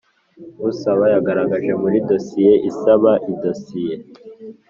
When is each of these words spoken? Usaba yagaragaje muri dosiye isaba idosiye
Usaba 0.69 1.03
yagaragaje 1.13 1.71
muri 1.81 1.97
dosiye 2.09 2.53
isaba 2.69 3.11
idosiye 3.31 3.95